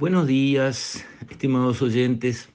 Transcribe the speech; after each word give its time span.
Buenos 0.00 0.26
días, 0.26 1.04
estimados 1.28 1.82
oyentes. 1.82 2.48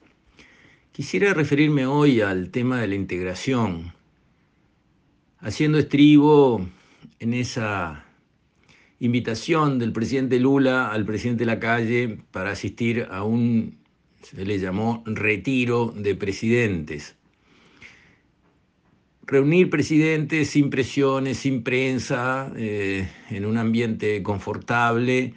Quisiera 0.90 1.32
referirme 1.32 1.86
hoy 1.86 2.20
al 2.20 2.50
tema 2.50 2.80
de 2.80 2.88
la 2.88 2.96
integración, 2.96 3.92
haciendo 5.38 5.78
estribo 5.78 6.66
en 7.20 7.34
esa 7.34 8.04
invitación 8.98 9.78
del 9.78 9.92
presidente 9.92 10.40
Lula 10.40 10.90
al 10.90 11.04
presidente 11.04 11.46
Lacalle 11.46 12.18
para 12.32 12.50
asistir 12.50 13.06
a 13.12 13.22
un, 13.22 13.78
se 14.22 14.44
le 14.44 14.58
llamó, 14.58 15.04
retiro 15.06 15.94
de 15.96 16.16
presidentes. 16.16 17.14
Reunir 19.24 19.70
presidentes 19.70 20.50
sin 20.50 20.68
presiones, 20.68 21.38
sin 21.38 21.62
prensa, 21.62 22.50
eh, 22.56 23.08
en 23.30 23.46
un 23.46 23.56
ambiente 23.56 24.20
confortable 24.24 25.32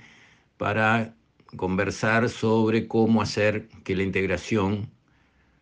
para 0.57 1.13
conversar 1.55 2.29
sobre 2.29 2.87
cómo 2.87 3.21
hacer 3.21 3.67
que 3.83 3.95
la 3.95 4.03
integración 4.03 4.89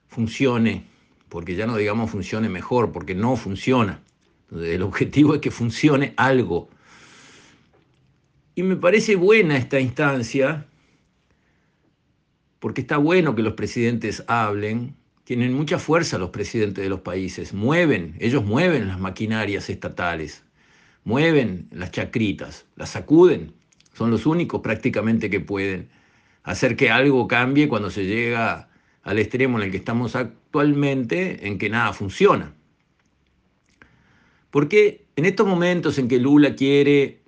funcione, 0.08 0.86
porque 1.30 1.56
ya 1.56 1.66
no 1.66 1.78
digamos 1.78 2.12
funcione 2.12 2.50
mejor, 2.50 2.92
porque 2.92 3.16
no 3.16 3.36
funciona. 3.36 4.02
El 4.52 4.82
objetivo 4.82 5.36
es 5.36 5.42
que 5.42 5.52
funcione 5.52 6.14
algo. 6.18 6.70
Y 8.56 8.64
me 8.64 8.76
parece 8.76 9.16
buena 9.16 9.58
esta 9.58 9.80
instancia, 9.80 10.66
porque 12.60 12.82
está 12.82 12.98
bueno 12.98 13.36
que 13.36 13.44
los 13.44 13.54
presidentes 13.54 14.24
hablen, 14.28 14.96
tienen 15.26 15.54
mucha 15.54 15.78
fuerza 15.78 16.18
los 16.18 16.30
presidentes 16.30 16.84
de 16.84 16.90
los 16.90 17.02
países, 17.02 17.54
mueven, 17.54 18.16
ellos 18.20 18.46
mueven 18.46 18.88
las 18.88 19.00
maquinarias 19.00 19.70
estatales, 19.70 20.44
mueven 21.04 21.68
las 21.72 21.92
chacritas, 21.92 22.66
las 22.78 22.92
sacuden, 22.92 23.54
son 23.98 24.12
los 24.12 24.28
únicos 24.28 24.62
prácticamente 24.62 25.28
que 25.28 25.40
pueden 25.40 25.90
hacer 26.44 26.76
que 26.76 26.92
algo 26.92 27.28
cambie 27.28 27.68
cuando 27.68 27.90
se 27.90 28.06
llega 28.06 28.70
al 29.02 29.18
extremo 29.18 29.58
en 29.58 29.66
el 29.66 29.72
que 29.72 29.78
estamos 29.78 30.16
actualmente, 30.16 31.48
en 31.48 31.58
que 31.58 31.70
nada 31.70 31.94
funciona. 31.94 32.54
Porque 34.52 35.08
en 35.16 35.26
estos 35.26 35.48
momentos 35.48 35.98
en 35.98 36.08
que 36.08 36.20
Lula 36.20 36.56
quiere, 36.56 37.22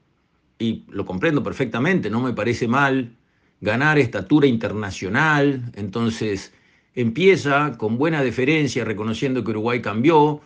y 0.60 0.84
lo 0.90 1.06
comprendo 1.06 1.42
perfectamente, 1.42 2.12
no 2.12 2.22
me 2.22 2.34
parece 2.34 2.68
mal, 2.68 3.16
ganar 3.62 3.98
estatura 3.98 4.46
internacional, 4.46 5.72
entonces 5.76 6.54
empieza 6.94 7.78
con 7.78 7.98
buena 7.98 8.22
deferencia 8.22 8.86
reconociendo 8.86 9.44
que 9.44 9.52
Uruguay 9.52 9.82
cambió, 9.82 10.42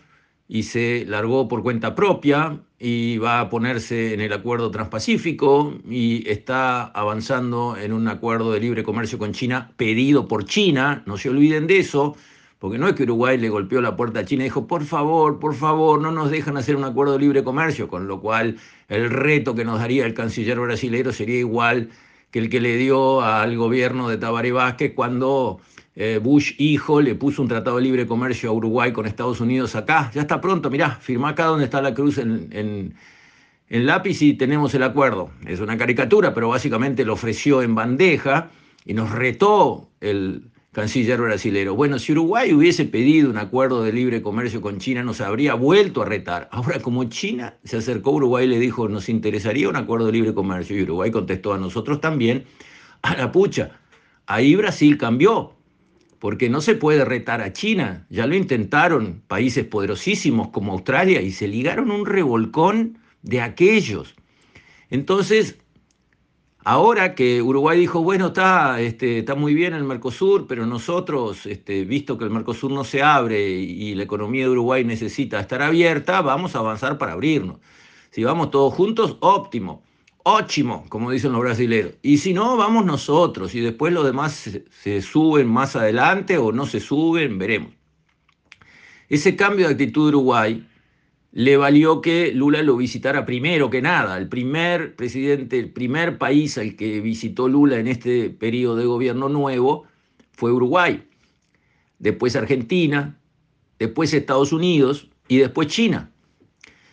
y 0.48 0.64
se 0.64 1.04
largó 1.06 1.48
por 1.48 1.62
cuenta 1.62 1.94
propia 1.94 2.60
y 2.78 3.16
va 3.18 3.40
a 3.40 3.48
ponerse 3.48 4.12
en 4.12 4.20
el 4.20 4.32
acuerdo 4.32 4.70
transpacífico 4.70 5.74
y 5.88 6.28
está 6.28 6.84
avanzando 6.84 7.76
en 7.76 7.92
un 7.92 8.08
acuerdo 8.08 8.52
de 8.52 8.60
libre 8.60 8.82
comercio 8.82 9.18
con 9.18 9.32
China 9.32 9.72
pedido 9.76 10.28
por 10.28 10.44
China, 10.44 11.02
no 11.06 11.16
se 11.16 11.30
olviden 11.30 11.66
de 11.66 11.78
eso, 11.78 12.14
porque 12.58 12.78
no 12.78 12.88
es 12.88 12.94
que 12.94 13.04
Uruguay 13.04 13.38
le 13.38 13.48
golpeó 13.48 13.80
la 13.80 13.96
puerta 13.96 14.20
a 14.20 14.24
China 14.24 14.42
y 14.42 14.46
dijo, 14.46 14.66
por 14.66 14.84
favor, 14.84 15.38
por 15.38 15.54
favor, 15.54 16.00
no 16.00 16.12
nos 16.12 16.30
dejan 16.30 16.56
hacer 16.56 16.76
un 16.76 16.84
acuerdo 16.84 17.14
de 17.14 17.20
libre 17.20 17.42
comercio, 17.44 17.88
con 17.88 18.06
lo 18.06 18.20
cual 18.20 18.58
el 18.88 19.10
reto 19.10 19.54
que 19.54 19.64
nos 19.64 19.78
daría 19.78 20.04
el 20.04 20.14
canciller 20.14 20.60
brasileño 20.60 21.12
sería 21.12 21.38
igual 21.38 21.90
que 22.30 22.38
el 22.38 22.50
que 22.50 22.60
le 22.60 22.76
dio 22.76 23.22
al 23.22 23.56
gobierno 23.56 24.08
de 24.08 24.18
Tabaré 24.18 24.52
Vázquez 24.52 24.92
cuando 24.94 25.60
eh, 25.96 26.18
Bush 26.20 26.54
hijo 26.58 27.00
le 27.00 27.14
puso 27.14 27.40
un 27.40 27.48
tratado 27.48 27.76
de 27.76 27.82
libre 27.82 28.06
comercio 28.06 28.50
a 28.50 28.52
Uruguay 28.52 28.92
con 28.92 29.06
Estados 29.06 29.40
Unidos 29.40 29.76
acá. 29.76 30.10
Ya 30.12 30.22
está 30.22 30.40
pronto, 30.40 30.70
mirá, 30.70 30.90
firma 30.90 31.30
acá 31.30 31.46
donde 31.46 31.64
está 31.64 31.80
la 31.80 31.94
cruz 31.94 32.18
en, 32.18 32.48
en, 32.52 33.86
lápiz 33.86 34.20
y 34.22 34.34
tenemos 34.34 34.74
el 34.74 34.82
acuerdo. 34.82 35.30
Es 35.46 35.60
una 35.60 35.78
caricatura, 35.78 36.34
pero 36.34 36.48
básicamente 36.48 37.04
lo 37.04 37.12
ofreció 37.12 37.62
en 37.62 37.74
bandeja 37.74 38.50
y 38.84 38.94
nos 38.94 39.10
retó 39.10 39.88
el 40.00 40.50
canciller 40.72 41.20
brasilero. 41.20 41.76
Bueno, 41.76 42.00
si 42.00 42.10
Uruguay 42.12 42.52
hubiese 42.52 42.84
pedido 42.84 43.30
un 43.30 43.38
acuerdo 43.38 43.84
de 43.84 43.92
libre 43.92 44.20
comercio 44.20 44.60
con 44.60 44.78
China, 44.78 45.04
nos 45.04 45.20
habría 45.20 45.54
vuelto 45.54 46.02
a 46.02 46.06
retar. 46.06 46.48
Ahora, 46.50 46.80
como 46.80 47.04
China 47.04 47.54
se 47.62 47.76
acercó 47.76 48.10
a 48.10 48.14
Uruguay 48.14 48.46
y 48.46 48.48
le 48.48 48.58
dijo, 48.58 48.88
nos 48.88 49.08
interesaría 49.08 49.68
un 49.68 49.76
acuerdo 49.76 50.06
de 50.06 50.12
libre 50.12 50.34
comercio, 50.34 50.76
y 50.76 50.82
Uruguay 50.82 51.12
contestó 51.12 51.54
a 51.54 51.58
nosotros 51.58 52.00
también, 52.00 52.44
a 53.02 53.16
la 53.16 53.30
pucha. 53.30 53.78
Ahí 54.26 54.56
Brasil 54.56 54.98
cambió 54.98 55.53
porque 56.24 56.48
no 56.48 56.62
se 56.62 56.74
puede 56.74 57.04
retar 57.04 57.42
a 57.42 57.52
China. 57.52 58.06
Ya 58.08 58.26
lo 58.26 58.34
intentaron 58.34 59.22
países 59.28 59.66
poderosísimos 59.66 60.48
como 60.48 60.72
Australia 60.72 61.20
y 61.20 61.30
se 61.32 61.46
ligaron 61.46 61.90
un 61.90 62.06
revolcón 62.06 62.96
de 63.20 63.42
aquellos. 63.42 64.14
Entonces, 64.88 65.58
ahora 66.64 67.14
que 67.14 67.42
Uruguay 67.42 67.78
dijo, 67.78 68.02
bueno, 68.02 68.28
está, 68.28 68.80
este, 68.80 69.18
está 69.18 69.34
muy 69.34 69.52
bien 69.52 69.74
el 69.74 69.84
Mercosur, 69.84 70.46
pero 70.46 70.64
nosotros, 70.64 71.44
este, 71.44 71.84
visto 71.84 72.16
que 72.16 72.24
el 72.24 72.30
Mercosur 72.30 72.72
no 72.72 72.84
se 72.84 73.02
abre 73.02 73.46
y 73.46 73.94
la 73.94 74.04
economía 74.04 74.44
de 74.44 74.50
Uruguay 74.52 74.82
necesita 74.82 75.40
estar 75.40 75.60
abierta, 75.60 76.22
vamos 76.22 76.56
a 76.56 76.60
avanzar 76.60 76.96
para 76.96 77.12
abrirnos. 77.12 77.58
Si 78.12 78.24
vamos 78.24 78.50
todos 78.50 78.72
juntos, 78.72 79.18
óptimo 79.20 79.82
óchimo, 80.24 80.86
como 80.88 81.10
dicen 81.10 81.32
los 81.32 81.42
brasileños. 81.42 81.92
Y 82.02 82.18
si 82.18 82.34
no, 82.34 82.56
vamos 82.56 82.84
nosotros 82.84 83.54
y 83.54 83.60
después 83.60 83.92
los 83.92 84.04
demás 84.04 84.50
se, 84.70 85.02
suben 85.02 85.46
más 85.46 85.76
adelante 85.76 86.36
o 86.38 86.50
no 86.50 86.66
se 86.66 86.80
suben, 86.80 87.38
veremos. 87.38 87.72
Ese 89.08 89.36
cambio 89.36 89.66
de 89.66 89.74
actitud 89.74 90.06
de 90.10 90.16
Uruguay 90.16 90.66
le 91.32 91.56
valió 91.56 92.00
que 92.00 92.32
Lula 92.32 92.62
lo 92.62 92.76
visitara 92.76 93.26
primero 93.26 93.68
que 93.68 93.82
nada. 93.82 94.16
El 94.16 94.28
primer 94.28 94.96
presidente, 94.96 95.58
el 95.58 95.70
primer 95.70 96.16
país 96.16 96.56
al 96.58 96.74
que 96.74 97.00
visitó 97.00 97.46
Lula 97.46 97.78
en 97.78 97.88
este 97.88 98.30
periodo 98.30 98.76
de 98.76 98.86
gobierno 98.86 99.28
nuevo 99.28 99.84
fue 100.32 100.52
Uruguay. 100.52 101.06
Después 101.98 102.34
Argentina, 102.34 103.18
después 103.78 104.14
Estados 104.14 104.52
Unidos 104.52 105.10
y 105.28 105.38
después 105.38 105.68
China. 105.68 106.10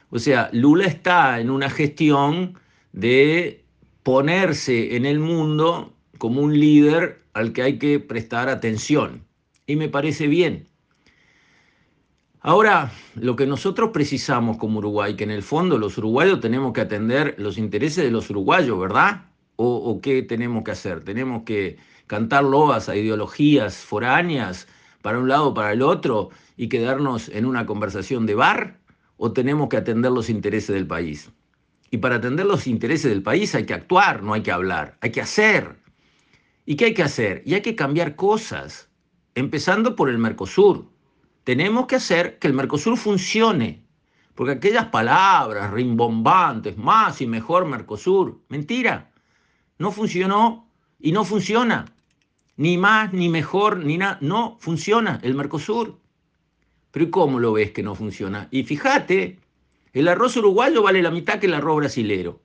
O 0.09 0.19
sea, 0.19 0.49
Lula 0.51 0.85
está 0.85 1.39
en 1.39 1.49
una 1.49 1.69
gestión 1.69 2.59
de 2.93 3.63
ponerse 4.03 4.95
en 4.95 5.05
el 5.05 5.19
mundo 5.19 5.93
como 6.17 6.41
un 6.41 6.59
líder 6.59 7.23
al 7.33 7.53
que 7.53 7.63
hay 7.63 7.79
que 7.79 7.99
prestar 7.99 8.49
atención. 8.49 9.25
Y 9.65 9.75
me 9.75 9.89
parece 9.89 10.27
bien. 10.27 10.67
Ahora, 12.43 12.91
lo 13.15 13.35
que 13.35 13.45
nosotros 13.45 13.91
precisamos 13.93 14.57
como 14.57 14.79
Uruguay, 14.79 15.15
que 15.15 15.23
en 15.25 15.31
el 15.31 15.43
fondo 15.43 15.77
los 15.77 15.97
uruguayos 15.99 16.39
tenemos 16.39 16.73
que 16.73 16.81
atender 16.81 17.35
los 17.37 17.59
intereses 17.59 18.03
de 18.03 18.09
los 18.09 18.31
uruguayos, 18.31 18.79
¿verdad? 18.79 19.25
¿O, 19.57 20.01
qué 20.01 20.23
tenemos 20.23 20.63
que 20.63 20.71
hacer? 20.71 21.03
¿Tenemos 21.03 21.43
que 21.43 21.77
cantar 22.07 22.43
loas 22.43 22.89
a 22.89 22.95
ideologías 22.95 23.77
foráneas 23.77 24.67
para 25.03 25.19
un 25.19 25.29
lado 25.29 25.49
o 25.49 25.53
para 25.53 25.71
el 25.71 25.83
otro 25.83 26.31
y 26.57 26.67
quedarnos 26.67 27.29
en 27.29 27.45
una 27.45 27.67
conversación 27.67 28.25
de 28.25 28.33
bar? 28.33 28.79
¿O 29.17 29.33
tenemos 29.33 29.69
que 29.69 29.77
atender 29.77 30.11
los 30.11 30.27
intereses 30.27 30.73
del 30.73 30.87
país? 30.87 31.29
Y 31.91 31.97
para 31.97 32.15
atender 32.15 32.45
los 32.45 32.67
intereses 32.67 33.11
del 33.11 33.21
país 33.21 33.53
hay 33.53 33.65
que 33.65 33.73
actuar, 33.73 34.23
no 34.23 34.33
hay 34.33 34.41
que 34.41 34.51
hablar, 34.51 34.97
hay 35.01 35.11
que 35.11 35.21
hacer. 35.21 35.77
¿Y 36.65 36.77
qué 36.77 36.85
hay 36.85 36.93
que 36.93 37.03
hacer? 37.03 37.43
Y 37.45 37.53
hay 37.53 37.61
que 37.61 37.75
cambiar 37.75 38.15
cosas, 38.15 38.89
empezando 39.35 39.93
por 39.93 40.09
el 40.09 40.17
Mercosur. 40.17 40.89
Tenemos 41.43 41.87
que 41.87 41.97
hacer 41.97 42.39
que 42.39 42.47
el 42.47 42.53
Mercosur 42.53 42.97
funcione, 42.97 43.83
porque 44.35 44.53
aquellas 44.53 44.85
palabras 44.85 45.69
rimbombantes, 45.71 46.77
más 46.77 47.21
y 47.21 47.27
mejor 47.27 47.65
Mercosur, 47.65 48.41
mentira, 48.47 49.11
no 49.77 49.91
funcionó 49.91 50.71
y 50.97 51.11
no 51.11 51.25
funciona. 51.25 51.93
Ni 52.55 52.77
más, 52.77 53.11
ni 53.11 53.27
mejor, 53.27 53.83
ni 53.83 53.97
nada, 53.97 54.17
no 54.21 54.55
funciona 54.61 55.19
el 55.23 55.35
Mercosur. 55.35 55.99
Pero 56.91 57.05
¿y 57.05 57.09
cómo 57.09 57.37
lo 57.37 57.51
ves 57.51 57.71
que 57.71 57.83
no 57.83 57.95
funciona? 57.95 58.47
Y 58.49 58.63
fíjate, 58.63 59.39
el 59.93 60.07
arroz 60.07 60.37
uruguayo 60.37 60.81
vale 60.81 61.01
la 61.01 61.11
mitad 61.11 61.39
que 61.39 61.47
el 61.47 61.53
arroz 61.53 61.77
brasilero. 61.77 62.41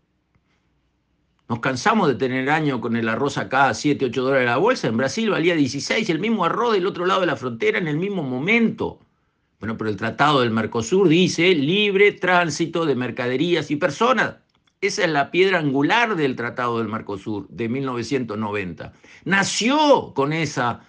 Nos 1.49 1.61
cansamos 1.61 2.09
de 2.09 2.17
tener 2.17 2.51
año 2.51 2.81
con 2.81 2.97
el 2.97 3.09
arroz 3.09 3.39
acá 3.39 3.69
a 3.69 3.75
7, 3.75 4.07
8 4.07 4.23
dólares 4.23 4.47
la 4.47 4.57
bolsa. 4.57 4.89
En 4.89 4.97
Brasil 4.97 5.31
valía 5.31 5.55
16, 5.55 6.11
el 6.11 6.19
mismo 6.19 6.45
arroz 6.45 6.73
del 6.73 6.87
otro 6.87 7.07
lado 7.07 7.21
de 7.21 7.27
la 7.27 7.37
frontera 7.37 7.79
en 7.79 7.87
el 7.87 7.99
mismo 7.99 8.25
momento. 8.25 8.99
Bueno, 9.61 9.79
pero 9.79 9.89
el 9.89 9.97
Tratado 9.97 10.41
del 10.41 10.51
Mercosur 10.51 11.09
dice 11.09 11.55
libre 11.55 12.13
tránsito 12.13 12.85
de 12.85 12.97
mercaderías 12.97 13.71
y 13.71 13.77
personas. 13.77 14.37
Esa 14.81 15.05
es 15.05 15.11
la 15.11 15.31
piedra 15.31 15.59
angular 15.59 16.17
del 16.17 16.37
Tratado 16.37 16.79
del 16.79 16.89
Mercosur 16.89 17.49
de 17.49 17.69
1990. 17.69 18.93
Nació 19.25 20.13
con 20.15 20.33
esa 20.33 20.81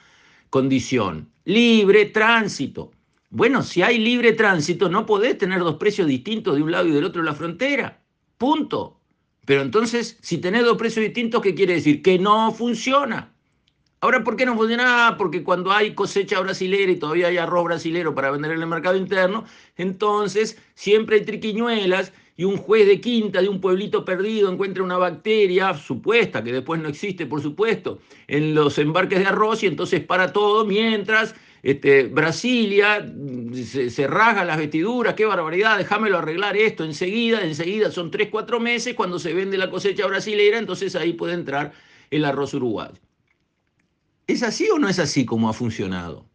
condición, 0.50 1.30
libre 1.46 2.06
tránsito. 2.06 2.92
Bueno, 3.30 3.62
si 3.62 3.82
hay 3.82 4.00
libre 4.00 4.32
tránsito, 4.34 4.90
no 4.90 5.06
podés 5.06 5.38
tener 5.38 5.60
dos 5.60 5.76
precios 5.76 6.08
distintos 6.08 6.56
de 6.56 6.64
un 6.64 6.72
lado 6.72 6.88
y 6.88 6.92
del 6.92 7.04
otro 7.04 7.22
de 7.22 7.28
la 7.28 7.36
frontera. 7.36 8.02
Punto. 8.38 9.02
Pero 9.46 9.62
entonces, 9.62 10.18
si 10.22 10.38
tenés 10.38 10.64
dos 10.64 10.78
precios 10.78 11.04
distintos, 11.04 11.42
¿qué 11.42 11.54
quiere 11.54 11.76
decir? 11.76 12.02
Que 12.02 12.20
no 12.20 12.52
funciona. 12.54 13.34
Ahora, 14.00 14.24
¿por 14.24 14.38
qué 14.38 14.46
no 14.46 14.56
funciona? 14.56 15.16
Porque 15.18 15.44
cuando 15.44 15.72
hay 15.72 15.94
cosecha 15.94 16.40
brasilera 16.40 16.92
y 16.92 17.00
todavía 17.00 17.28
hay 17.28 17.38
arroz 17.38 17.66
brasilero 17.66 18.14
para 18.14 18.32
vender 18.32 18.52
en 18.52 18.62
el 18.62 18.68
mercado 18.68 18.96
interno, 18.96 19.44
entonces 19.76 20.62
siempre 20.76 21.18
hay 21.18 21.26
triquiñuelas 21.26 22.14
y 22.38 22.44
un 22.44 22.58
juez 22.58 22.86
de 22.88 23.02
quinta 23.02 23.42
de 23.42 23.50
un 23.50 23.60
pueblito 23.60 24.06
perdido 24.06 24.52
encuentra 24.52 24.84
una 24.84 24.98
bacteria 24.98 25.74
supuesta, 25.74 26.44
que 26.44 26.54
después 26.54 26.80
no 26.80 26.88
existe, 26.88 27.26
por 27.26 27.42
supuesto, 27.42 28.00
en 28.28 28.54
los 28.54 28.78
embarques 28.78 29.20
de 29.20 29.26
arroz 29.26 29.64
y 29.64 29.68
entonces 29.68 30.02
para 30.02 30.32
todo, 30.32 30.64
mientras 30.64 31.34
este, 31.68 32.04
Brasilia 32.04 33.02
mm, 33.02 33.54
se, 33.54 33.90
se, 33.90 34.08
rasga 34.08 34.46
las 34.46 34.58
vestiduras, 34.58 35.16
qué 35.16 35.26
barbaridad, 35.26 35.78
déjamelo 35.78 36.18
arreglar 36.18 36.56
esto 36.56 36.86
enseguida, 36.86 37.42
enseguida 37.42 37.92
son 37.92 38.10
tres, 38.10 38.30
cuatro 38.32 38.62
meses, 38.62 38.96
cuando 38.96 39.20
se 39.20 39.34
vende 39.34 39.58
la 39.58 39.70
cosecha 39.70 40.08
brasilera, 40.08 40.60
entonces 40.60 40.96
ahí 40.96 41.12
puede 41.12 41.34
entrar 41.34 41.74
el 42.10 42.24
arroz 42.24 42.54
uruguayo. 42.54 42.96
¿Es 44.28 44.44
así 44.44 44.70
o 44.70 44.80
no 44.80 44.88
es 44.88 44.98
así 44.98 45.26
como 45.26 45.50
ha 45.50 45.54
funcionado? 45.54 46.26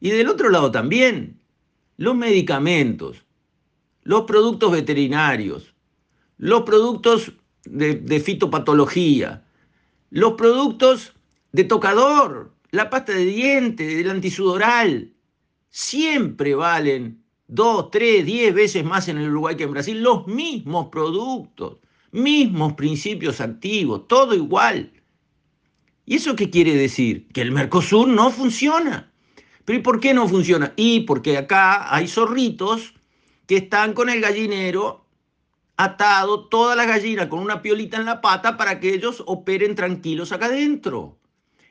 Y 0.00 0.10
del 0.10 0.28
otro 0.28 0.50
lado 0.50 0.72
también, 0.72 1.40
los 1.96 2.16
medicamentos, 2.16 3.24
los 4.02 4.22
productos 4.22 4.72
veterinarios, 4.72 5.76
los 6.38 6.62
productos 6.62 7.30
de 7.66 8.20
fitopatología, 8.20 9.44
los 10.10 10.32
productos 10.32 11.12
de 11.52 11.62
tocador, 11.62 12.55
la 12.70 12.90
pasta 12.90 13.12
de 13.12 13.24
diente, 13.24 14.00
el 14.00 14.10
antisudoral, 14.10 15.12
siempre 15.70 16.54
valen 16.54 17.22
dos, 17.48 17.90
tres, 17.90 18.24
diez 18.24 18.54
veces 18.54 18.84
más 18.84 19.08
en 19.08 19.18
el 19.18 19.30
Uruguay 19.30 19.56
que 19.56 19.64
en 19.64 19.72
Brasil, 19.72 20.02
los 20.02 20.26
mismos 20.26 20.88
productos, 20.88 21.78
mismos 22.12 22.74
principios 22.74 23.40
activos, 23.40 24.08
todo 24.08 24.34
igual. 24.34 24.92
¿Y 26.04 26.16
eso 26.16 26.36
qué 26.36 26.50
quiere 26.50 26.74
decir? 26.74 27.28
Que 27.32 27.42
el 27.42 27.52
Mercosur 27.52 28.08
no 28.08 28.30
funciona. 28.30 29.12
¿Pero 29.64 29.80
y 29.80 29.82
por 29.82 29.98
qué 29.98 30.14
no 30.14 30.28
funciona? 30.28 30.72
Y 30.76 31.00
porque 31.00 31.36
acá 31.36 31.94
hay 31.94 32.06
zorritos 32.06 32.94
que 33.46 33.56
están 33.56 33.92
con 33.92 34.08
el 34.08 34.20
gallinero 34.20 35.04
atado 35.76 36.48
toda 36.48 36.74
la 36.74 36.86
gallina 36.86 37.28
con 37.28 37.40
una 37.40 37.62
piolita 37.62 37.96
en 37.96 38.06
la 38.06 38.20
pata 38.20 38.56
para 38.56 38.80
que 38.80 38.94
ellos 38.94 39.22
operen 39.26 39.74
tranquilos 39.74 40.32
acá 40.32 40.46
adentro. 40.46 41.18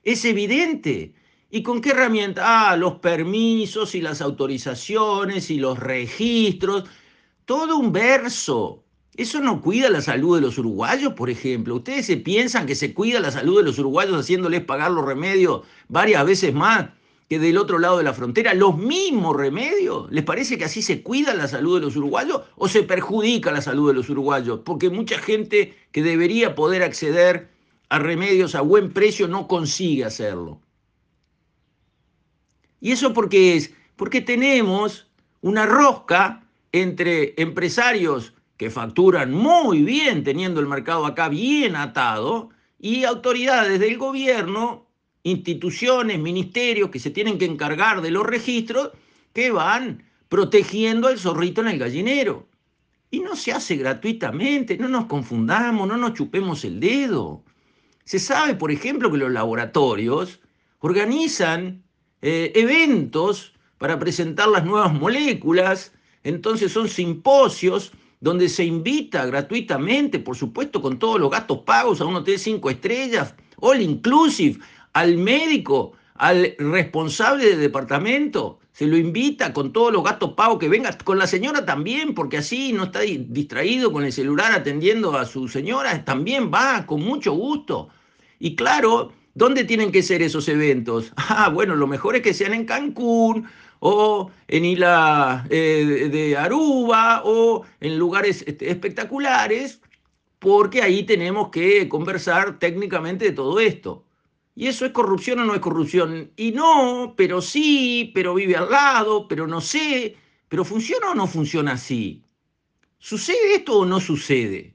Es 0.06 0.24
evidente. 0.24 1.16
¿Y 1.50 1.64
con 1.64 1.82
qué 1.82 1.90
herramienta? 1.90 2.70
Ah, 2.70 2.78
los 2.78 3.00
permisos 3.00 3.96
y 3.96 4.02
las 4.02 4.22
autorizaciones 4.22 5.50
y 5.50 5.58
los 5.58 5.80
registros. 5.80 6.84
Todo 7.46 7.78
un 7.78 7.92
verso. 7.92 8.84
¿Eso 9.16 9.40
no 9.42 9.62
cuida 9.62 9.90
la 9.90 10.02
salud 10.02 10.36
de 10.36 10.42
los 10.42 10.60
uruguayos, 10.60 11.14
por 11.14 11.32
ejemplo? 11.32 11.76
¿Ustedes 11.76 12.06
se 12.06 12.18
piensan 12.18 12.68
que 12.68 12.76
se 12.76 12.94
cuida 12.94 13.20
la 13.20 13.32
salud 13.32 13.58
de 13.58 13.64
los 13.64 13.80
uruguayos 13.80 14.20
haciéndoles 14.20 14.64
pagar 14.64 14.92
los 14.92 15.06
remedios 15.06 15.64
varias 15.88 16.24
veces 16.26 16.54
más? 16.54 16.90
que 17.28 17.40
del 17.40 17.58
otro 17.58 17.80
lado 17.80 17.98
de 17.98 18.04
la 18.04 18.14
frontera, 18.14 18.54
los 18.54 18.78
mismos 18.78 19.36
remedios. 19.36 20.12
¿Les 20.12 20.24
parece 20.24 20.60
que 20.60 20.66
así 20.66 20.84
se 20.84 21.02
cuida 21.02 21.34
la 21.34 21.48
salud 21.48 21.80
de 21.80 21.86
los 21.86 21.96
uruguayos 21.96 22.42
o 22.56 22.68
se 22.68 22.84
perjudica 22.84 23.52
la 23.52 23.62
salud 23.62 23.88
de 23.88 23.96
los 23.96 24.10
uruguayos? 24.10 24.60
Porque 24.64 24.92
mucha 24.92 25.18
gente 25.18 25.76
que 25.92 26.04
debería 26.04 26.54
poder 26.54 26.84
acceder 26.84 27.55
a 27.90 28.00
remedios 28.00 28.56
a 28.56 28.62
buen 28.62 28.92
precio 28.92 29.28
no 29.28 29.48
consigue 29.48 30.06
hacerlo. 30.06 30.62
¿Y 32.82 32.92
eso 32.92 33.14
por 33.14 33.30
qué 33.30 33.56
es? 33.56 33.74
Porque 33.96 34.22
tenemos 34.22 35.08
una 35.42 35.66
rosca 35.66 36.44
entre 36.72 37.34
empresarios 37.38 38.34
que 38.58 38.70
facturan 38.70 39.32
muy 39.32 39.84
bien 39.84 40.24
teniendo 40.24 40.60
el 40.60 40.68
mercado 40.68 41.06
acá 41.06 41.30
bien 41.30 41.76
atado 41.76 42.50
y 42.80 43.04
autoridades 43.04 43.80
del 43.80 43.98
gobierno 43.98 44.86
instituciones, 45.24 46.20
ministerios 46.20 46.92
que 46.92 47.00
se 47.00 47.10
tienen 47.10 47.38
que 47.38 47.46
encargar 47.46 48.02
de 48.02 48.12
los 48.12 48.26
registros 48.26 48.92
que 49.34 49.52
van 49.52 50.04
protegiendo 50.30 51.08
al 51.08 51.18
zorrito 51.18 51.62
en 51.62 51.68
el 51.68 51.80
gallinero. 51.80 52.48
Y 53.10 53.20
no 53.22 53.36
se 53.36 53.52
hace 53.52 53.76
gratuitamente, 53.76 54.78
no 54.78 54.88
nos 54.88 55.06
confundamos, 55.06 55.88
no 55.88 55.98
nos 55.98 56.14
chupemos 56.14 56.64
el 56.64 56.80
dedo. 56.80 57.45
Se 58.06 58.20
sabe, 58.20 58.56
por 58.56 58.72
ejemplo, 58.72 59.12
que 59.12 59.18
los 59.18 59.32
laboratorios 59.32 60.40
organizan 60.80 61.84
eh, 62.22 62.52
eventos 62.56 63.54
para 63.80 63.98
presentar 63.98 64.48
las 64.48 64.64
nuevas 64.64 64.94
moléculas, 64.94 65.92
entonces 66.24 66.72
son 66.72 66.88
simposios 66.88 67.92
donde 68.22 68.48
se 68.48 68.64
invita 68.64 69.26
gratuitamente, 69.26 70.20
por 70.20 70.36
supuesto, 70.36 70.82
con 70.82 71.00
todos 71.00 71.20
los 71.20 71.32
gastos 71.32 71.60
pagos 71.60 72.00
a 72.00 72.06
un 72.06 72.16
hotel 72.16 72.38
cinco 72.38 72.70
estrellas, 72.70 73.34
all 73.58 73.82
inclusive, 73.82 74.60
al 74.94 75.18
médico, 75.18 75.94
al 76.14 76.56
responsable 76.60 77.50
del 77.50 77.60
departamento, 77.60 78.60
se 78.76 78.88
lo 78.88 78.98
invita 78.98 79.54
con 79.54 79.72
todos 79.72 79.94
los 79.94 80.04
gastos 80.04 80.34
pagos 80.34 80.60
que 80.60 80.68
venga, 80.68 80.98
con 80.98 81.18
la 81.18 81.28
señora 81.28 81.66
también, 81.66 82.14
porque 82.14 82.40
así 82.40 82.74
no 82.74 82.84
está 82.84 83.00
distraído 83.00 83.90
con 83.90 84.04
el 84.04 84.12
celular 84.12 84.52
atendiendo 84.52 85.18
a 85.18 85.24
su 85.24 85.48
señora, 85.48 86.04
también 86.04 86.52
va 86.54 86.86
con 86.86 87.02
mucho 87.02 87.32
gusto. 87.32 87.88
Y 88.38 88.58
claro, 88.58 89.14
¿dónde 89.34 89.64
tienen 89.64 89.94
que 89.94 90.04
ser 90.04 90.22
esos 90.22 90.50
eventos? 90.50 91.14
Ah, 91.30 91.48
bueno, 91.48 91.78
lo 91.78 91.88
mejor 91.88 92.18
es 92.18 92.22
que 92.22 92.34
sean 92.34 92.54
en 92.54 92.66
Cancún 92.66 93.48
o 93.80 94.30
en 94.50 94.66
Isla 94.66 95.48
eh, 95.50 96.10
de 96.12 96.36
Aruba 96.36 97.22
o 97.24 97.64
en 97.80 97.98
lugares 97.98 98.44
este, 98.46 98.70
espectaculares, 98.70 99.80
porque 100.40 100.82
ahí 100.82 101.04
tenemos 101.04 101.48
que 101.48 101.88
conversar 101.88 102.60
técnicamente 102.60 103.24
de 103.24 103.32
todo 103.32 103.58
esto. 103.62 104.05
¿Y 104.56 104.68
eso 104.68 104.86
es 104.86 104.94
corrupción 104.94 105.40
o 105.40 105.46
no 105.46 105.54
es 105.54 105.60
corrupción? 105.60 106.32
Y 106.38 106.54
no, 106.54 107.14
pero 107.18 107.42
sí, 107.42 108.12
pero 108.16 108.34
vive 108.34 108.56
al 108.56 108.72
lado, 108.72 109.28
pero 109.28 109.46
no 109.46 109.60
sé, 109.60 110.16
pero 110.48 110.64
¿funciona 110.64 111.12
o 111.12 111.16
no 111.16 111.28
funciona 111.28 111.74
así? 111.74 112.24
¿Sucede 112.98 113.56
esto 113.56 113.80
o 113.80 113.86
no 113.86 114.00
sucede? 114.00 114.74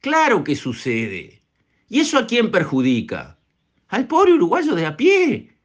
Claro 0.00 0.42
que 0.42 0.56
sucede. 0.56 1.42
¿Y 1.88 2.00
eso 2.00 2.18
a 2.18 2.26
quién 2.26 2.50
perjudica? 2.50 3.38
Al 3.86 4.08
pobre 4.08 4.34
uruguayo 4.34 4.74
de 4.74 4.86
a 4.86 4.96
pie, 4.96 5.56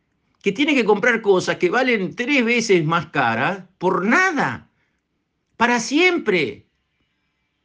que 0.43 0.51
tiene 0.51 0.75
que 0.75 0.85
comprar 0.85 1.21
cosas 1.21 1.57
que 1.57 1.71
valen 1.71 2.15
tres 2.15 2.45
veces 2.45 2.85
más 2.85 3.07
caras 3.07 3.63
por 3.79 4.05
nada, 4.05 4.69
para 5.57 5.79
siempre. 5.79 6.67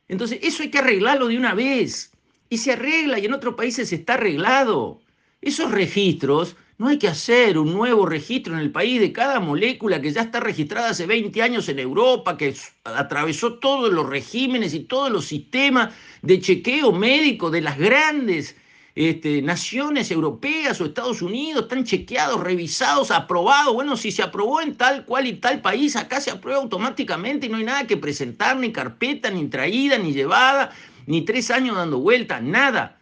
Entonces, 0.09 0.39
eso 0.43 0.63
hay 0.63 0.71
que 0.71 0.79
arreglarlo 0.79 1.29
de 1.29 1.37
una 1.37 1.55
vez. 1.55 2.11
Y 2.49 2.57
se 2.57 2.73
arregla 2.73 3.19
y 3.19 3.27
en 3.27 3.35
otros 3.35 3.55
países 3.55 3.93
está 3.93 4.15
arreglado. 4.15 5.03
Esos 5.41 5.71
registros, 5.71 6.57
no 6.79 6.89
hay 6.89 6.99
que 6.99 7.07
hacer 7.07 7.59
un 7.59 7.73
nuevo 7.73 8.07
registro 8.07 8.55
en 8.55 8.61
el 8.61 8.73
país 8.73 9.01
de 9.01 9.13
cada 9.13 9.39
molécula 9.39 10.01
que 10.01 10.13
ya 10.13 10.23
está 10.23 10.41
registrada 10.41 10.91
hace 10.91 11.07
20 11.07 11.41
años 11.43 11.69
en 11.69 11.79
Europa, 11.79 12.37
que 12.37 12.55
atravesó 12.83 13.55
todos 13.59 13.93
los 13.93 14.09
regímenes 14.09 14.75
y 14.75 14.81
todos 14.81 15.13
los 15.13 15.27
sistemas 15.27 15.95
de 16.23 16.41
chequeo 16.41 16.91
médico 16.91 17.51
de 17.51 17.61
las 17.61 17.79
grandes 17.79 18.57
este, 18.97 19.41
naciones 19.41 20.11
europeas 20.11 20.81
o 20.81 20.87
Estados 20.87 21.23
Unidos, 21.23 21.63
están 21.63 21.85
chequeados, 21.85 22.41
revisados, 22.41 23.13
aprobados. 23.13 23.75
Bueno, 23.75 23.97
si 23.97 24.11
se 24.11 24.25
aprobó 24.25 24.61
en 24.61 24.77
tal 24.77 25.05
cual 25.05 25.29
y 25.29 25.35
tal 25.35 25.61
país, 25.61 25.95
acá 25.95 26.21
se 26.21 26.33
aprueba 26.33 26.61
automáticamente 26.61 27.47
y 27.47 27.49
no 27.49 27.59
hay 27.59 27.65
nada 27.65 27.87
que 27.87 27.97
presentar, 27.97 28.57
ni 28.57 28.73
carpeta, 28.73 29.31
ni 29.31 29.47
traída, 29.47 29.99
ni 29.99 30.13
llevada, 30.13 30.73
ni 31.07 31.25
tres 31.25 31.53
años 31.53 31.77
dando 31.77 32.01
vuelta, 32.01 32.41
nada. 32.41 32.98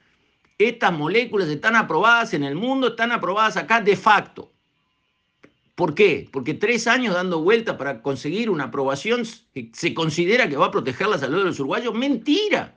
Estas 0.58 0.92
moléculas 0.92 1.48
están 1.48 1.76
aprobadas 1.76 2.32
en 2.34 2.42
el 2.42 2.54
mundo, 2.54 2.88
están 2.88 3.12
aprobadas 3.12 3.56
acá 3.56 3.80
de 3.80 3.96
facto. 3.96 4.52
¿Por 5.74 5.94
qué? 5.94 6.28
Porque 6.32 6.54
tres 6.54 6.86
años 6.86 7.14
dando 7.14 7.42
vuelta 7.42 7.76
para 7.76 8.00
conseguir 8.00 8.48
una 8.48 8.64
aprobación 8.64 9.24
se 9.26 9.94
considera 9.94 10.48
que 10.48 10.56
va 10.56 10.66
a 10.66 10.70
proteger 10.70 11.06
la 11.06 11.18
salud 11.18 11.38
de 11.38 11.44
los 11.44 11.60
uruguayos. 11.60 11.94
Mentira. 11.94 12.74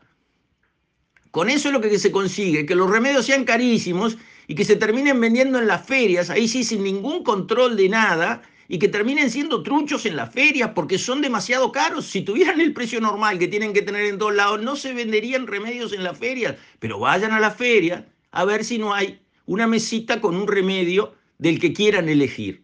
Con 1.32 1.50
eso 1.50 1.70
es 1.70 1.74
lo 1.74 1.80
que 1.80 1.98
se 1.98 2.12
consigue, 2.12 2.66
que 2.66 2.76
los 2.76 2.90
remedios 2.90 3.26
sean 3.26 3.46
carísimos 3.46 4.18
y 4.48 4.56
que 4.56 4.66
se 4.66 4.76
terminen 4.76 5.22
vendiendo 5.22 5.60
en 5.60 5.68
las 5.68 5.86
ferias, 5.86 6.30
ahí 6.30 6.48
sí 6.48 6.64
sin 6.64 6.84
ningún 6.84 7.24
control 7.24 7.78
de 7.78 7.88
nada, 7.88 8.42
y 8.72 8.78
que 8.78 8.88
terminen 8.88 9.32
siendo 9.32 9.64
truchos 9.64 10.06
en 10.06 10.16
las 10.16 10.32
ferias 10.32 10.72
porque 10.76 11.00
son 11.00 11.22
demasiado 11.22 11.72
caros. 11.72 12.06
Si 12.06 12.22
tuvieran 12.22 12.62
el 12.62 12.72
precio 12.72 13.02
normal 13.02 13.40
que 13.40 13.48
tienen 13.48 13.74
que 13.74 13.82
tener 13.82 14.06
en 14.06 14.20
todos 14.20 14.36
lados, 14.36 14.62
no 14.62 14.76
se 14.76 14.94
venderían 14.94 15.48
remedios 15.48 15.92
en 15.92 16.04
las 16.04 16.20
ferias. 16.20 16.56
Pero 16.78 17.00
vayan 17.00 17.32
a 17.32 17.40
la 17.40 17.50
feria 17.50 18.08
a 18.30 18.46
ver 18.46 18.64
si 18.64 18.78
no 18.78 18.94
hay 18.94 19.20
una 19.48 19.66
mesita 19.66 20.22
con 20.22 20.36
un 20.36 20.48
remedio 20.48 21.16
del 21.40 21.60
que 21.60 21.74
quieran 21.74 22.10
elegir. 22.10 22.64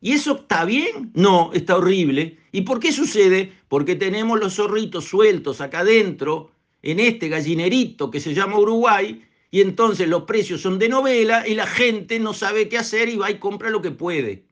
¿Y 0.00 0.12
eso 0.12 0.36
está 0.36 0.64
bien? 0.64 1.10
No, 1.14 1.50
está 1.52 1.76
horrible. 1.76 2.38
¿Y 2.52 2.60
por 2.60 2.78
qué 2.78 2.92
sucede? 2.92 3.52
Porque 3.66 3.96
tenemos 3.96 4.38
los 4.38 4.54
zorritos 4.54 5.06
sueltos 5.06 5.60
acá 5.60 5.80
adentro, 5.80 6.52
en 6.82 7.00
este 7.00 7.28
gallinerito 7.28 8.10
que 8.10 8.20
se 8.20 8.34
llama 8.34 8.58
Uruguay, 8.58 9.24
y 9.50 9.62
entonces 9.62 10.06
los 10.06 10.24
precios 10.24 10.60
son 10.60 10.78
de 10.78 10.88
novela 10.88 11.48
y 11.48 11.54
la 11.54 11.66
gente 11.66 12.20
no 12.20 12.34
sabe 12.34 12.68
qué 12.68 12.78
hacer 12.78 13.08
y 13.08 13.16
va 13.16 13.30
y 13.32 13.38
compra 13.38 13.70
lo 13.70 13.82
que 13.82 13.90
puede. 13.90 14.44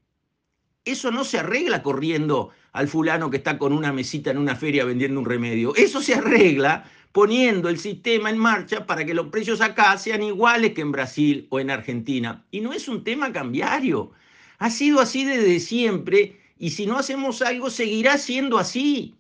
Eso 0.85 1.11
no 1.11 1.25
se 1.25 1.39
arregla 1.39 1.83
corriendo 1.83 2.51
al 2.73 2.89
fulano 2.89 3.31
que 3.31 3.37
está 3.37 3.59
con 3.59 3.73
una 3.73 3.93
mesita 3.93 4.31
en 4.31 4.39
una 4.39 4.57
feria 4.57 4.85
vendiendo 4.85 5.21
un 5.21 5.27
remedio. 5.27 5.75
Eso 5.77 6.01
se 6.01 6.15
arregla 6.15 6.91
poniendo 7.13 7.69
el 7.69 7.79
sistema 7.79 8.31
en 8.31 8.39
marcha 8.39 8.87
para 8.87 9.05
que 9.05 9.15
los 9.15 9.27
precios 9.27 9.61
acá 9.61 9.97
sean 9.99 10.23
iguales 10.23 10.73
que 10.73 10.81
en 10.81 10.93
Brasil 10.93 11.47
o 11.51 11.61
en 11.61 11.71
Argentina. 11.71 12.45
Y 12.51 12.61
no 12.61 12.73
es 12.73 12.89
un 12.89 13.05
tema 13.05 13.33
cambiario. 13.33 14.11
Ha 14.59 14.71
sido 14.71 15.01
así 15.01 15.25
desde 15.25 15.61
siempre 15.61 16.41
y 16.59 16.71
si 16.71 16.87
no 16.87 16.99
hacemos 16.99 17.43
algo 17.43 17.71
seguirá 17.71 18.19
siendo 18.19 18.59
así. 18.59 19.15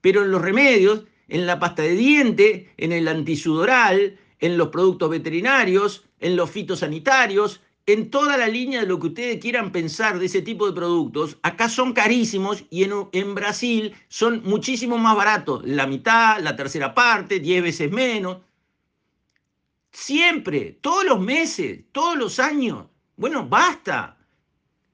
Pero 0.00 0.22
en 0.22 0.30
los 0.30 0.42
remedios 0.42 1.04
en 1.32 1.46
la 1.46 1.58
pasta 1.58 1.80
de 1.82 1.94
diente, 1.94 2.68
en 2.76 2.92
el 2.92 3.08
antisudoral, 3.08 4.18
en 4.40 4.58
los 4.58 4.68
productos 4.68 5.08
veterinarios, 5.08 6.04
en 6.20 6.36
los 6.36 6.50
fitosanitarios, 6.50 7.62
en 7.86 8.10
toda 8.10 8.36
la 8.36 8.46
línea 8.46 8.80
de 8.80 8.86
lo 8.86 9.00
que 9.00 9.08
ustedes 9.08 9.40
quieran 9.40 9.72
pensar 9.72 10.18
de 10.18 10.26
ese 10.26 10.42
tipo 10.42 10.66
de 10.66 10.72
productos, 10.72 11.38
acá 11.42 11.68
son 11.68 11.92
carísimos 11.92 12.64
y 12.70 12.84
en, 12.84 13.34
Brasil 13.34 13.94
son 14.08 14.42
muchísimo 14.44 14.98
más 14.98 15.16
baratos, 15.16 15.62
la 15.64 15.86
mitad, 15.86 16.38
la 16.40 16.54
tercera 16.54 16.94
parte, 16.94 17.40
10 17.40 17.62
veces 17.62 17.90
menos. 17.90 18.38
Siempre, 19.90 20.78
todos 20.80 21.04
los 21.04 21.20
meses, 21.20 21.80
todos 21.92 22.16
los 22.16 22.38
años. 22.38 22.86
Bueno, 23.16 23.46
basta. 23.46 24.16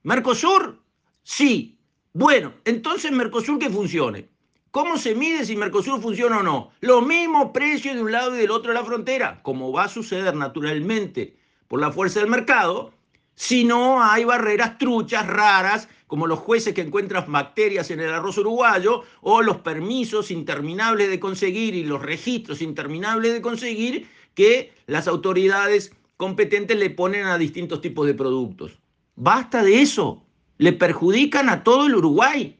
Mercosur, 0.02 0.82
sí. 1.22 1.78
Bueno, 2.14 2.54
entonces 2.64 3.12
Mercosur 3.12 3.58
que 3.58 3.70
funcione. 3.70 4.28
¿Cómo 4.70 4.96
se 4.96 5.14
mide 5.14 5.44
si 5.44 5.56
Mercosur 5.56 6.00
funciona 6.00 6.38
o 6.38 6.42
no? 6.42 6.70
Los 6.80 7.06
mismos 7.06 7.50
precios 7.52 7.94
de 7.94 8.02
un 8.02 8.12
lado 8.12 8.34
y 8.34 8.38
del 8.38 8.50
otro 8.50 8.72
de 8.72 8.78
la 8.78 8.84
frontera, 8.84 9.40
como 9.42 9.72
va 9.72 9.84
a 9.84 9.88
suceder 9.88 10.34
naturalmente 10.34 11.37
por 11.68 11.80
la 11.80 11.92
fuerza 11.92 12.20
del 12.20 12.30
mercado, 12.30 12.92
si 13.34 13.64
no 13.64 14.02
hay 14.02 14.24
barreras 14.24 14.78
truchas, 14.78 15.26
raras, 15.26 15.88
como 16.08 16.26
los 16.26 16.40
jueces 16.40 16.74
que 16.74 16.80
encuentran 16.80 17.30
bacterias 17.30 17.90
en 17.90 18.00
el 18.00 18.12
arroz 18.12 18.38
uruguayo, 18.38 19.04
o 19.20 19.42
los 19.42 19.58
permisos 19.58 20.30
interminables 20.30 21.08
de 21.08 21.20
conseguir 21.20 21.74
y 21.74 21.84
los 21.84 22.02
registros 22.02 22.62
interminables 22.62 23.32
de 23.32 23.42
conseguir 23.42 24.08
que 24.34 24.72
las 24.86 25.06
autoridades 25.06 25.92
competentes 26.16 26.76
le 26.78 26.90
ponen 26.90 27.26
a 27.26 27.38
distintos 27.38 27.80
tipos 27.80 28.06
de 28.06 28.14
productos. 28.14 28.78
Basta 29.14 29.62
de 29.62 29.82
eso. 29.82 30.24
Le 30.56 30.72
perjudican 30.72 31.48
a 31.48 31.62
todo 31.62 31.86
el 31.86 31.94
Uruguay. 31.94 32.58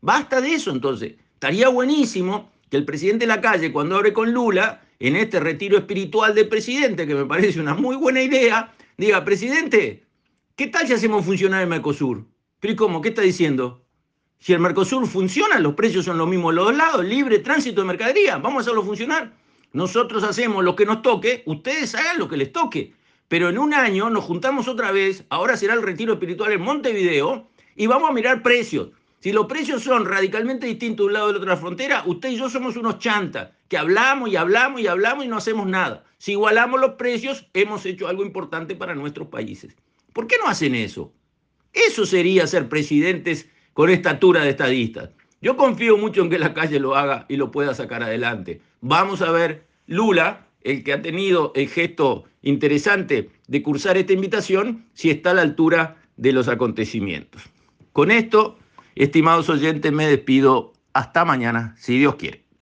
Basta 0.00 0.40
de 0.40 0.54
eso 0.54 0.70
entonces. 0.70 1.14
Estaría 1.34 1.68
buenísimo 1.68 2.52
que 2.70 2.76
el 2.76 2.84
presidente 2.84 3.24
de 3.24 3.34
la 3.34 3.40
calle, 3.40 3.72
cuando 3.72 3.96
abre 3.96 4.12
con 4.12 4.32
Lula, 4.32 4.82
en 5.02 5.16
este 5.16 5.40
retiro 5.40 5.76
espiritual 5.78 6.32
del 6.32 6.48
presidente, 6.48 7.08
que 7.08 7.14
me 7.16 7.24
parece 7.24 7.60
una 7.60 7.74
muy 7.74 7.96
buena 7.96 8.22
idea, 8.22 8.72
diga, 8.96 9.24
presidente, 9.24 10.04
¿qué 10.54 10.68
tal 10.68 10.86
si 10.86 10.92
hacemos 10.92 11.24
funcionar 11.24 11.60
el 11.60 11.68
Mercosur? 11.68 12.24
¿Pero 12.60 12.76
cómo? 12.76 13.00
¿Qué 13.00 13.08
está 13.08 13.22
diciendo? 13.22 13.84
Si 14.38 14.52
el 14.52 14.60
Mercosur 14.60 15.04
funciona, 15.08 15.58
los 15.58 15.74
precios 15.74 16.04
son 16.04 16.18
los 16.18 16.28
mismos 16.28 16.54
los 16.54 16.66
dos 16.66 16.76
lados, 16.76 17.04
libre 17.04 17.40
tránsito 17.40 17.80
de 17.80 17.88
mercadería, 17.88 18.38
vamos 18.38 18.60
a 18.60 18.62
hacerlo 18.62 18.84
funcionar. 18.84 19.32
Nosotros 19.72 20.22
hacemos 20.22 20.62
lo 20.62 20.76
que 20.76 20.86
nos 20.86 21.02
toque, 21.02 21.42
ustedes 21.46 21.96
hagan 21.96 22.20
lo 22.20 22.28
que 22.28 22.36
les 22.36 22.52
toque. 22.52 22.94
Pero 23.26 23.48
en 23.48 23.58
un 23.58 23.74
año 23.74 24.08
nos 24.08 24.22
juntamos 24.22 24.68
otra 24.68 24.92
vez, 24.92 25.24
ahora 25.30 25.56
será 25.56 25.74
el 25.74 25.82
retiro 25.82 26.12
espiritual 26.12 26.52
en 26.52 26.62
Montevideo, 26.62 27.48
y 27.74 27.88
vamos 27.88 28.08
a 28.08 28.12
mirar 28.12 28.40
precios. 28.40 28.90
Si 29.18 29.32
los 29.32 29.46
precios 29.46 29.82
son 29.82 30.04
radicalmente 30.04 30.66
distintos 30.66 31.04
de 31.04 31.08
un 31.08 31.12
lado 31.12 31.32
de 31.32 31.44
la 31.44 31.56
frontera, 31.56 32.04
usted 32.06 32.30
y 32.30 32.36
yo 32.36 32.48
somos 32.48 32.76
unos 32.76 33.00
chantas, 33.00 33.50
que 33.72 33.78
hablamos 33.78 34.28
y 34.28 34.36
hablamos 34.36 34.82
y 34.82 34.86
hablamos 34.86 35.24
y 35.24 35.28
no 35.28 35.38
hacemos 35.38 35.66
nada. 35.66 36.04
Si 36.18 36.32
igualamos 36.32 36.78
los 36.78 36.92
precios, 36.92 37.48
hemos 37.54 37.86
hecho 37.86 38.06
algo 38.06 38.22
importante 38.22 38.76
para 38.76 38.94
nuestros 38.94 39.28
países. 39.28 39.74
¿Por 40.12 40.26
qué 40.26 40.36
no 40.36 40.46
hacen 40.46 40.74
eso? 40.74 41.10
Eso 41.72 42.04
sería 42.04 42.46
ser 42.46 42.68
presidentes 42.68 43.48
con 43.72 43.88
estatura 43.88 44.44
de 44.44 44.50
estadistas. 44.50 45.08
Yo 45.40 45.56
confío 45.56 45.96
mucho 45.96 46.20
en 46.20 46.28
que 46.28 46.38
la 46.38 46.52
calle 46.52 46.78
lo 46.80 46.96
haga 46.96 47.24
y 47.30 47.36
lo 47.36 47.50
pueda 47.50 47.72
sacar 47.72 48.02
adelante. 48.02 48.60
Vamos 48.82 49.22
a 49.22 49.32
ver 49.32 49.66
Lula, 49.86 50.46
el 50.60 50.84
que 50.84 50.92
ha 50.92 51.00
tenido 51.00 51.52
el 51.56 51.70
gesto 51.70 52.24
interesante 52.42 53.30
de 53.48 53.62
cursar 53.62 53.96
esta 53.96 54.12
invitación, 54.12 54.84
si 54.92 55.08
está 55.08 55.30
a 55.30 55.34
la 55.34 55.42
altura 55.42 55.96
de 56.18 56.32
los 56.32 56.46
acontecimientos. 56.48 57.42
Con 57.94 58.10
esto 58.10 58.58
Estimados 58.94 59.48
oyentes, 59.48 59.90
me 59.90 60.06
despido. 60.06 60.72
Hasta 60.94 61.24
mañana, 61.24 61.74
si 61.78 61.98
Dios 61.98 62.16
quiere. 62.16 62.41